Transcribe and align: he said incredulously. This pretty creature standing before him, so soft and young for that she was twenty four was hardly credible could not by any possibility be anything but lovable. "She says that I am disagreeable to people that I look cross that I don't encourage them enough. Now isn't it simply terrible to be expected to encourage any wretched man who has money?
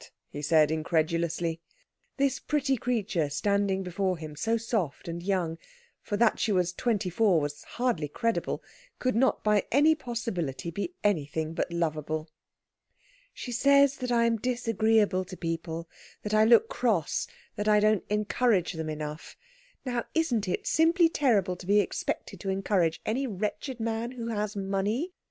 he 0.31 0.41
said 0.41 0.71
incredulously. 0.71 1.61
This 2.17 2.39
pretty 2.39 2.75
creature 2.75 3.29
standing 3.29 3.83
before 3.83 4.17
him, 4.17 4.35
so 4.35 4.57
soft 4.57 5.07
and 5.07 5.21
young 5.21 5.59
for 6.01 6.17
that 6.17 6.39
she 6.39 6.51
was 6.51 6.73
twenty 6.73 7.11
four 7.11 7.39
was 7.39 7.63
hardly 7.63 8.07
credible 8.07 8.63
could 8.97 9.15
not 9.15 9.43
by 9.43 9.63
any 9.71 9.93
possibility 9.93 10.71
be 10.71 10.95
anything 11.03 11.53
but 11.53 11.71
lovable. 11.71 12.31
"She 13.31 13.51
says 13.51 13.97
that 13.97 14.11
I 14.11 14.25
am 14.25 14.37
disagreeable 14.37 15.23
to 15.23 15.37
people 15.37 15.87
that 16.23 16.33
I 16.33 16.45
look 16.45 16.67
cross 16.67 17.27
that 17.55 17.67
I 17.67 17.79
don't 17.79 18.03
encourage 18.09 18.73
them 18.73 18.89
enough. 18.89 19.37
Now 19.85 20.05
isn't 20.15 20.47
it 20.47 20.65
simply 20.65 21.09
terrible 21.09 21.55
to 21.57 21.67
be 21.67 21.79
expected 21.79 22.39
to 22.39 22.49
encourage 22.49 22.99
any 23.05 23.27
wretched 23.27 23.79
man 23.79 24.13
who 24.13 24.29
has 24.29 24.55
money? 24.55 25.13